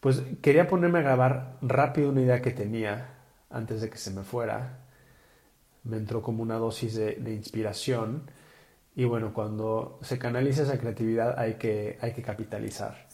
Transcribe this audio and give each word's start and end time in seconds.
Pues 0.00 0.22
quería 0.40 0.66
ponerme 0.66 1.00
a 1.00 1.02
grabar 1.02 1.58
rápido 1.60 2.08
una 2.08 2.22
idea 2.22 2.40
que 2.40 2.52
tenía 2.52 3.18
antes 3.50 3.82
de 3.82 3.90
que 3.90 3.98
se 3.98 4.10
me 4.10 4.22
fuera. 4.22 4.78
Me 5.84 5.98
entró 5.98 6.22
como 6.22 6.42
una 6.42 6.56
dosis 6.56 6.94
de, 6.94 7.34
inspiración. 7.34 8.22
Y 8.96 9.04
bueno, 9.04 9.34
cuando 9.34 9.98
se 10.02 10.18
canaliza 10.18 10.62
esa 10.62 10.78
creatividad 10.78 11.38
hay 11.38 11.54
que, 11.54 11.98
hay 12.00 12.12
que 12.12 12.22
capitalizar. 12.22 13.08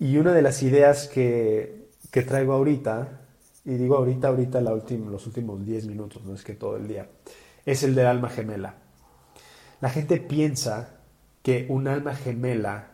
Y 0.00 0.16
una 0.16 0.32
de 0.32 0.42
las 0.42 0.62
ideas 0.62 1.08
que, 1.08 1.90
que 2.10 2.22
traigo 2.22 2.54
ahorita, 2.54 3.20
y 3.64 3.74
digo 3.74 3.96
ahorita, 3.96 4.28
ahorita 4.28 4.60
la 4.60 4.70
los 4.72 5.26
últimos 5.26 5.64
10 5.64 5.86
minutos, 5.86 6.24
no 6.24 6.34
es 6.34 6.42
que 6.42 6.54
todo 6.54 6.76
el 6.76 6.88
día, 6.88 7.08
es 7.64 7.82
el 7.82 7.94
del 7.94 8.06
alma 8.06 8.30
gemela. 8.30 8.74
La 9.80 9.90
gente 9.90 10.18
piensa 10.18 10.98
que 11.42 11.66
un 11.68 11.86
alma 11.86 12.14
gemela 12.14 12.90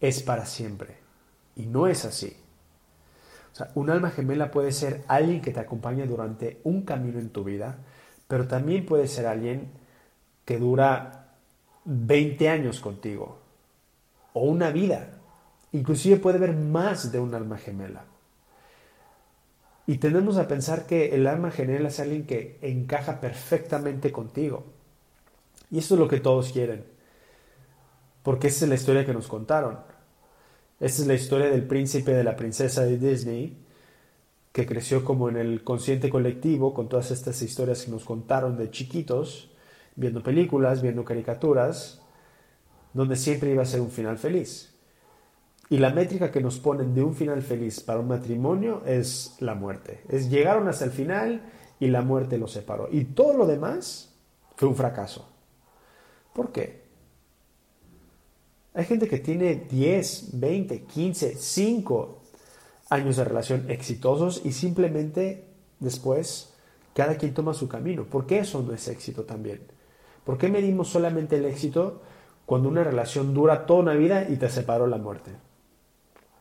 es 0.00 0.22
para 0.22 0.46
siempre. 0.46 0.99
Y 1.56 1.66
no 1.66 1.86
es 1.86 2.04
así. 2.04 2.36
O 3.52 3.56
sea, 3.56 3.70
un 3.74 3.90
alma 3.90 4.10
gemela 4.10 4.50
puede 4.50 4.72
ser 4.72 5.04
alguien 5.08 5.40
que 5.40 5.52
te 5.52 5.60
acompaña 5.60 6.06
durante 6.06 6.60
un 6.64 6.82
camino 6.82 7.18
en 7.18 7.30
tu 7.30 7.44
vida, 7.44 7.78
pero 8.28 8.46
también 8.46 8.86
puede 8.86 9.08
ser 9.08 9.26
alguien 9.26 9.70
que 10.44 10.58
dura 10.58 11.34
20 11.84 12.48
años 12.48 12.80
contigo 12.80 13.38
o 14.32 14.42
una 14.44 14.70
vida. 14.70 15.18
Inclusive 15.72 16.16
puede 16.16 16.38
haber 16.38 16.54
más 16.54 17.12
de 17.12 17.18
un 17.18 17.34
alma 17.34 17.58
gemela. 17.58 18.04
Y 19.86 19.98
tenemos 19.98 20.36
a 20.36 20.46
pensar 20.46 20.86
que 20.86 21.14
el 21.14 21.26
alma 21.26 21.50
gemela 21.50 21.88
es 21.88 21.98
alguien 21.98 22.24
que 22.24 22.58
encaja 22.62 23.20
perfectamente 23.20 24.12
contigo. 24.12 24.64
Y 25.70 25.78
eso 25.78 25.94
es 25.94 26.00
lo 26.00 26.08
que 26.08 26.20
todos 26.20 26.52
quieren. 26.52 26.84
Porque 28.22 28.48
esa 28.48 28.64
es 28.64 28.68
la 28.68 28.74
historia 28.74 29.04
que 29.04 29.12
nos 29.14 29.26
contaron. 29.26 29.78
Esta 30.80 31.02
es 31.02 31.08
la 31.08 31.14
historia 31.14 31.50
del 31.50 31.64
príncipe 31.64 32.12
de 32.12 32.24
la 32.24 32.36
princesa 32.36 32.84
de 32.84 32.96
Disney, 32.96 33.54
que 34.50 34.64
creció 34.64 35.04
como 35.04 35.28
en 35.28 35.36
el 35.36 35.62
consciente 35.62 36.08
colectivo 36.08 36.72
con 36.72 36.88
todas 36.88 37.10
estas 37.10 37.42
historias 37.42 37.84
que 37.84 37.90
nos 37.90 38.04
contaron 38.04 38.56
de 38.56 38.70
chiquitos, 38.70 39.50
viendo 39.94 40.22
películas, 40.22 40.80
viendo 40.80 41.04
caricaturas, 41.04 42.00
donde 42.94 43.16
siempre 43.16 43.50
iba 43.50 43.62
a 43.62 43.66
ser 43.66 43.82
un 43.82 43.90
final 43.90 44.16
feliz. 44.16 44.74
Y 45.68 45.76
la 45.76 45.90
métrica 45.90 46.32
que 46.32 46.40
nos 46.40 46.58
ponen 46.58 46.94
de 46.94 47.02
un 47.02 47.14
final 47.14 47.42
feliz 47.42 47.80
para 47.80 48.00
un 48.00 48.08
matrimonio 48.08 48.82
es 48.86 49.36
la 49.38 49.54
muerte. 49.54 50.02
Es 50.08 50.30
llegaron 50.30 50.66
hasta 50.66 50.86
el 50.86 50.90
final 50.92 51.42
y 51.78 51.88
la 51.88 52.00
muerte 52.00 52.38
los 52.38 52.52
separó. 52.52 52.88
Y 52.90 53.04
todo 53.04 53.34
lo 53.36 53.46
demás 53.46 54.14
fue 54.56 54.66
un 54.66 54.74
fracaso. 54.74 55.28
¿Por 56.32 56.50
qué? 56.50 56.79
Hay 58.72 58.84
gente 58.84 59.08
que 59.08 59.18
tiene 59.18 59.66
10, 59.68 60.38
20, 60.38 60.82
15, 60.82 61.34
5 61.36 62.22
años 62.90 63.16
de 63.16 63.24
relación 63.24 63.70
exitosos 63.70 64.42
y 64.44 64.52
simplemente 64.52 65.48
después 65.80 66.54
cada 66.94 67.16
quien 67.16 67.34
toma 67.34 67.54
su 67.54 67.68
camino. 67.68 68.04
¿Por 68.04 68.26
qué 68.26 68.40
eso 68.40 68.62
no 68.62 68.72
es 68.72 68.86
éxito 68.88 69.24
también? 69.24 69.60
¿Por 70.24 70.38
qué 70.38 70.48
medimos 70.48 70.88
solamente 70.88 71.36
el 71.36 71.46
éxito 71.46 72.02
cuando 72.46 72.68
una 72.68 72.84
relación 72.84 73.34
dura 73.34 73.66
toda 73.66 73.80
una 73.80 73.94
vida 73.94 74.28
y 74.28 74.36
te 74.36 74.48
separó 74.48 74.86
la 74.86 74.98
muerte? 74.98 75.32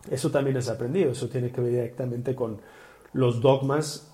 Eso 0.10 0.32
también 0.32 0.58
es 0.58 0.70
aprendido, 0.70 1.12
eso 1.12 1.30
tiene 1.30 1.52
que 1.52 1.62
ver 1.62 1.72
directamente 1.72 2.36
con 2.36 2.62
los 3.14 3.42
dogmas 3.42 4.12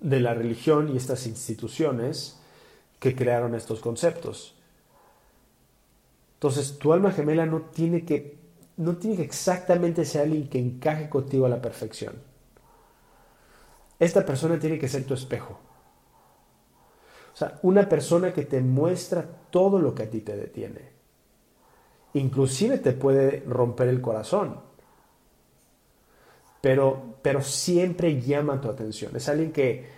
de 0.00 0.20
la 0.20 0.34
religión 0.34 0.90
y 0.92 0.96
estas 0.96 1.26
instituciones 1.26 2.40
que 2.98 3.14
crearon 3.14 3.54
estos 3.54 3.80
conceptos. 3.80 4.57
Entonces, 6.38 6.78
tu 6.78 6.92
alma 6.92 7.10
gemela 7.10 7.46
no 7.46 7.62
tiene 7.62 8.04
que, 8.04 8.38
no 8.76 8.96
tiene 8.96 9.16
que 9.16 9.24
exactamente 9.24 10.04
ser 10.04 10.22
alguien 10.22 10.48
que 10.48 10.60
encaje 10.60 11.08
contigo 11.08 11.46
a 11.46 11.48
la 11.48 11.60
perfección. 11.60 12.14
Esta 13.98 14.24
persona 14.24 14.56
tiene 14.56 14.78
que 14.78 14.86
ser 14.86 15.04
tu 15.04 15.14
espejo. 15.14 15.58
O 17.34 17.36
sea, 17.36 17.58
una 17.62 17.88
persona 17.88 18.32
que 18.32 18.44
te 18.44 18.60
muestra 18.60 19.28
todo 19.50 19.80
lo 19.80 19.96
que 19.96 20.04
a 20.04 20.10
ti 20.10 20.20
te 20.20 20.36
detiene. 20.36 20.90
Inclusive 22.14 22.78
te 22.78 22.92
puede 22.92 23.42
romper 23.44 23.88
el 23.88 24.00
corazón. 24.00 24.60
Pero, 26.60 27.16
pero 27.20 27.42
siempre 27.42 28.20
llama 28.20 28.60
tu 28.60 28.68
atención. 28.68 29.16
Es 29.16 29.28
alguien 29.28 29.50
que, 29.50 29.88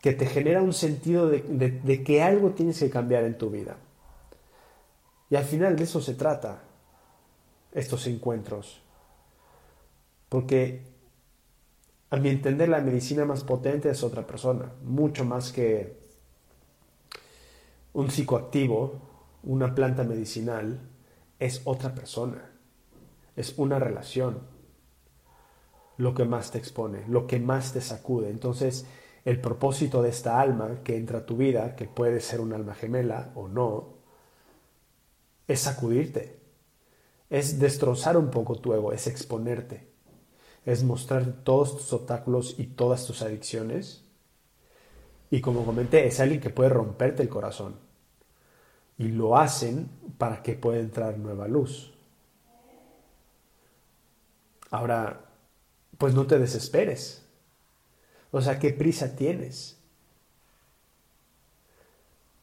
que 0.00 0.14
te 0.14 0.24
genera 0.24 0.62
un 0.62 0.72
sentido 0.72 1.28
de 1.28 2.02
que 2.04 2.22
algo 2.22 2.52
tienes 2.52 2.78
que 2.78 2.88
cambiar 2.88 3.24
en 3.24 3.36
tu 3.36 3.50
vida. 3.50 3.76
Y 5.30 5.36
al 5.36 5.44
final 5.44 5.76
de 5.76 5.84
eso 5.84 6.00
se 6.00 6.14
trata, 6.14 6.62
estos 7.72 8.06
encuentros. 8.06 8.80
Porque 10.28 10.82
a 12.10 12.16
mi 12.16 12.28
entender 12.30 12.68
la 12.68 12.80
medicina 12.80 13.24
más 13.24 13.44
potente 13.44 13.90
es 13.90 14.02
otra 14.02 14.26
persona, 14.26 14.72
mucho 14.82 15.24
más 15.24 15.52
que 15.52 15.98
un 17.92 18.10
psicoactivo, 18.10 19.00
una 19.42 19.74
planta 19.74 20.04
medicinal, 20.04 20.80
es 21.38 21.62
otra 21.64 21.94
persona, 21.94 22.50
es 23.36 23.54
una 23.58 23.78
relación 23.78 24.40
lo 25.96 26.14
que 26.14 26.24
más 26.24 26.50
te 26.50 26.58
expone, 26.58 27.04
lo 27.08 27.26
que 27.26 27.40
más 27.40 27.72
te 27.72 27.80
sacude. 27.80 28.30
Entonces, 28.30 28.86
el 29.24 29.40
propósito 29.40 30.00
de 30.00 30.10
esta 30.10 30.40
alma 30.40 30.82
que 30.84 30.96
entra 30.96 31.18
a 31.18 31.26
tu 31.26 31.36
vida, 31.36 31.74
que 31.76 31.86
puede 31.86 32.20
ser 32.20 32.40
un 32.40 32.52
alma 32.52 32.74
gemela 32.74 33.32
o 33.34 33.48
no, 33.48 33.97
es 35.48 35.60
sacudirte, 35.60 36.38
es 37.30 37.58
destrozar 37.58 38.16
un 38.16 38.30
poco 38.30 38.56
tu 38.56 38.74
ego, 38.74 38.92
es 38.92 39.06
exponerte, 39.06 39.88
es 40.64 40.84
mostrar 40.84 41.42
todos 41.42 41.76
tus 41.76 41.92
obstáculos 41.92 42.54
y 42.58 42.66
todas 42.66 43.06
tus 43.06 43.22
adicciones. 43.22 44.04
Y 45.30 45.40
como 45.40 45.64
comenté, 45.64 46.06
es 46.06 46.20
alguien 46.20 46.40
que 46.40 46.50
puede 46.50 46.70
romperte 46.70 47.22
el 47.22 47.28
corazón. 47.28 47.76
Y 48.98 49.08
lo 49.08 49.36
hacen 49.36 49.88
para 50.18 50.42
que 50.42 50.54
pueda 50.54 50.80
entrar 50.80 51.18
nueva 51.18 51.48
luz. 51.48 51.94
Ahora, 54.70 55.24
pues 55.96 56.14
no 56.14 56.26
te 56.26 56.38
desesperes. 56.38 57.24
O 58.30 58.40
sea, 58.40 58.58
¿qué 58.58 58.70
prisa 58.70 59.16
tienes? 59.16 59.78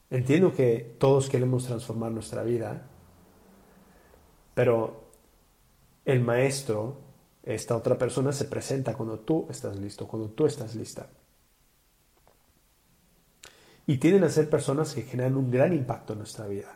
Entiendo 0.09 0.53
que 0.53 0.95
todos 0.99 1.29
queremos 1.29 1.65
transformar 1.65 2.11
nuestra 2.11 2.43
vida, 2.43 2.87
pero 4.55 5.11
el 6.05 6.21
maestro, 6.21 6.97
esta 7.43 7.75
otra 7.75 7.99
persona, 7.99 8.31
se 8.31 8.45
presenta 8.45 8.95
cuando 8.95 9.19
tú 9.19 9.45
estás 9.51 9.75
listo, 9.75 10.07
cuando 10.07 10.29
tú 10.29 10.47
estás 10.47 10.75
lista. 10.75 11.07
Y 13.85 13.97
tienden 13.97 14.23
a 14.23 14.29
ser 14.29 14.49
personas 14.49 14.95
que 14.95 15.03
generan 15.03 15.35
un 15.35 15.51
gran 15.51 15.73
impacto 15.73 16.13
en 16.13 16.19
nuestra 16.19 16.47
vida. 16.47 16.75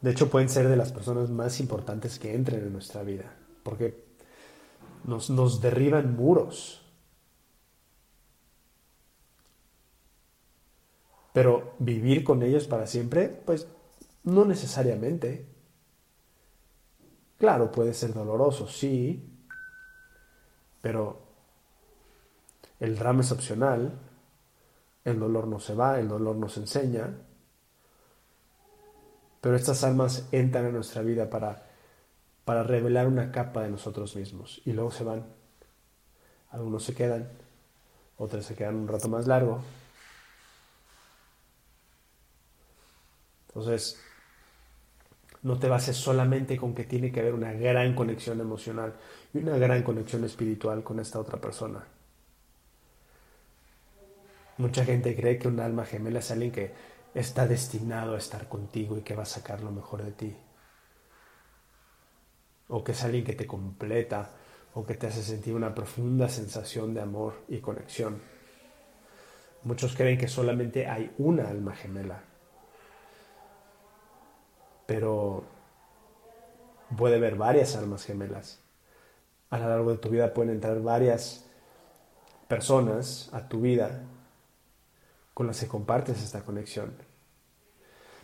De 0.00 0.12
hecho, 0.12 0.30
pueden 0.30 0.48
ser 0.48 0.68
de 0.68 0.76
las 0.76 0.92
personas 0.92 1.28
más 1.28 1.60
importantes 1.60 2.18
que 2.18 2.34
entren 2.34 2.62
en 2.62 2.72
nuestra 2.72 3.02
vida, 3.02 3.34
porque 3.62 4.02
nos, 5.04 5.28
nos 5.28 5.60
derriban 5.60 6.16
muros. 6.16 6.80
Pero 11.32 11.74
vivir 11.78 12.24
con 12.24 12.42
ellos 12.42 12.66
para 12.66 12.86
siempre, 12.86 13.28
pues 13.28 13.66
no 14.22 14.44
necesariamente. 14.44 15.46
Claro, 17.40 17.72
puede 17.72 17.94
ser 17.94 18.12
doloroso, 18.12 18.68
sí, 18.68 19.26
pero 20.82 21.22
el 22.78 22.98
drama 22.98 23.22
es 23.22 23.32
opcional, 23.32 23.98
el 25.06 25.18
dolor 25.18 25.46
no 25.46 25.58
se 25.58 25.74
va, 25.74 25.98
el 25.98 26.06
dolor 26.06 26.36
nos 26.36 26.58
enseña, 26.58 27.16
pero 29.40 29.56
estas 29.56 29.82
almas 29.84 30.28
entran 30.32 30.66
en 30.66 30.74
nuestra 30.74 31.00
vida 31.00 31.30
para, 31.30 31.66
para 32.44 32.62
revelar 32.62 33.06
una 33.08 33.32
capa 33.32 33.62
de 33.62 33.70
nosotros 33.70 34.14
mismos 34.16 34.60
y 34.66 34.74
luego 34.74 34.90
se 34.90 35.04
van. 35.04 35.24
Algunos 36.50 36.84
se 36.84 36.94
quedan, 36.94 37.26
otros 38.18 38.44
se 38.44 38.54
quedan 38.54 38.76
un 38.76 38.88
rato 38.88 39.08
más 39.08 39.26
largo. 39.26 39.62
Entonces, 43.48 43.98
no 45.42 45.58
te 45.58 45.68
bases 45.68 45.96
solamente 45.96 46.56
con 46.56 46.74
que 46.74 46.84
tiene 46.84 47.10
que 47.10 47.20
haber 47.20 47.34
una 47.34 47.52
gran 47.52 47.94
conexión 47.94 48.40
emocional 48.40 48.94
y 49.32 49.38
una 49.38 49.56
gran 49.56 49.82
conexión 49.82 50.24
espiritual 50.24 50.82
con 50.82 51.00
esta 51.00 51.18
otra 51.18 51.40
persona. 51.40 51.84
Mucha 54.58 54.84
gente 54.84 55.16
cree 55.16 55.38
que 55.38 55.48
un 55.48 55.58
alma 55.60 55.86
gemela 55.86 56.18
es 56.18 56.30
alguien 56.30 56.52
que 56.52 56.72
está 57.14 57.46
destinado 57.46 58.14
a 58.14 58.18
estar 58.18 58.48
contigo 58.48 58.98
y 58.98 59.00
que 59.00 59.14
va 59.14 59.22
a 59.22 59.26
sacar 59.26 59.62
lo 59.62 59.70
mejor 59.70 60.04
de 60.04 60.12
ti. 60.12 60.36
O 62.68 62.84
que 62.84 62.92
es 62.92 63.02
alguien 63.02 63.24
que 63.24 63.32
te 63.32 63.46
completa 63.46 64.32
o 64.74 64.84
que 64.84 64.94
te 64.94 65.06
hace 65.06 65.22
sentir 65.22 65.54
una 65.54 65.74
profunda 65.74 66.28
sensación 66.28 66.92
de 66.92 67.00
amor 67.00 67.42
y 67.48 67.58
conexión. 67.58 68.20
Muchos 69.64 69.96
creen 69.96 70.18
que 70.18 70.28
solamente 70.28 70.86
hay 70.86 71.10
una 71.18 71.48
alma 71.48 71.74
gemela 71.74 72.29
pero 74.90 75.44
puede 76.96 77.14
haber 77.14 77.36
varias 77.36 77.76
almas 77.76 78.04
gemelas. 78.04 78.58
a 79.50 79.56
lo 79.56 79.68
largo 79.68 79.92
de 79.92 79.98
tu 79.98 80.08
vida 80.08 80.34
pueden 80.34 80.52
entrar 80.52 80.82
varias 80.82 81.46
personas 82.48 83.30
a 83.32 83.48
tu 83.48 83.60
vida 83.60 84.02
con 85.32 85.46
las 85.46 85.60
que 85.60 85.68
compartes 85.68 86.20
esta 86.20 86.40
conexión. 86.40 86.92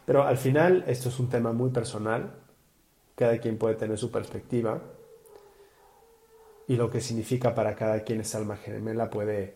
Pero 0.06 0.24
al 0.24 0.38
final 0.38 0.82
esto 0.88 1.08
es 1.08 1.20
un 1.20 1.28
tema 1.30 1.52
muy 1.52 1.70
personal, 1.70 2.34
cada 3.14 3.38
quien 3.38 3.58
puede 3.58 3.76
tener 3.76 3.96
su 3.96 4.10
perspectiva 4.10 4.82
y 6.66 6.74
lo 6.74 6.90
que 6.90 7.00
significa 7.00 7.54
para 7.54 7.76
cada 7.76 8.00
quien 8.00 8.22
esa 8.22 8.38
alma 8.38 8.56
gemela 8.56 9.08
puede, 9.08 9.54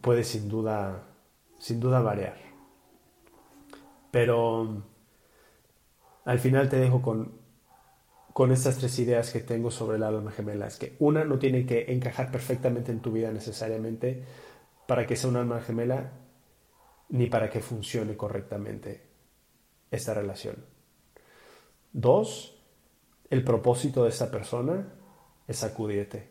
puede 0.00 0.24
sin 0.24 0.48
duda, 0.48 1.04
sin 1.60 1.78
duda 1.78 2.00
variar. 2.00 2.38
Pero 4.10 4.90
al 6.24 6.38
final 6.38 6.68
te 6.68 6.76
dejo 6.76 7.02
con, 7.02 7.32
con 8.32 8.52
estas 8.52 8.78
tres 8.78 8.98
ideas 8.98 9.32
que 9.32 9.40
tengo 9.40 9.70
sobre 9.70 9.96
el 9.96 10.02
alma 10.02 10.30
gemela. 10.30 10.66
Es 10.66 10.76
que 10.76 10.96
una 11.00 11.24
no 11.24 11.38
tiene 11.38 11.66
que 11.66 11.92
encajar 11.92 12.30
perfectamente 12.30 12.92
en 12.92 13.00
tu 13.00 13.12
vida 13.12 13.30
necesariamente 13.30 14.24
para 14.86 15.06
que 15.06 15.16
sea 15.16 15.30
un 15.30 15.36
alma 15.36 15.60
gemela 15.60 16.12
ni 17.10 17.26
para 17.26 17.50
que 17.50 17.60
funcione 17.60 18.16
correctamente 18.16 19.02
esta 19.90 20.14
relación. 20.14 20.64
Dos, 21.92 22.58
el 23.28 23.44
propósito 23.44 24.04
de 24.04 24.10
esta 24.10 24.30
persona 24.30 24.94
es 25.46 25.58
sacudirte, 25.58 26.30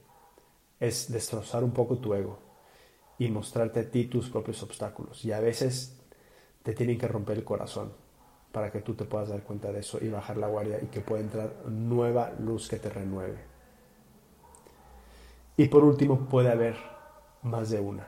es 0.80 1.12
destrozar 1.12 1.64
un 1.64 1.72
poco 1.72 2.00
tu 2.00 2.14
ego 2.16 2.40
y 3.20 3.30
mostrarte 3.30 3.82
a 3.82 3.92
ti 3.92 4.06
tus 4.06 4.30
propios 4.30 4.64
obstáculos. 4.64 5.24
Y 5.24 5.32
a 5.32 5.40
veces 5.40 6.02
te 6.64 6.74
tienen 6.74 6.98
que 6.98 7.08
romper 7.08 7.38
el 7.38 7.44
corazón 7.44 7.94
para 8.52 8.72
que 8.72 8.82
tú 8.82 8.94
te 8.94 9.06
puedas 9.06 9.30
dar 9.30 9.44
cuenta 9.44 9.72
de 9.72 9.80
eso 9.80 9.98
y 10.02 10.10
bajar 10.10 10.38
la 10.38 10.48
guardia 10.48 10.80
y 10.82 10.88
que 10.88 11.02
pueda 11.02 11.22
entrar 11.22 11.52
nueva 11.68 12.32
luz 12.40 12.68
que 12.68 12.78
te 12.78 12.90
renueve. 12.90 13.40
Y 15.58 15.68
por 15.68 15.84
último, 15.84 16.28
puede 16.28 16.52
haber 16.52 16.76
más 17.44 17.70
de 17.70 17.80
una 17.80 18.08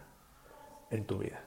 en 0.90 1.06
tu 1.06 1.18
vida. 1.20 1.42